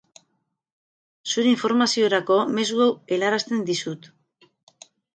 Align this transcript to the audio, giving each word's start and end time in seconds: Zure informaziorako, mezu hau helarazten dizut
Zure 1.33 1.51
informaziorako, 1.51 2.39
mezu 2.57 2.83
hau 2.89 2.91
helarazten 3.15 3.65
dizut 3.73 4.13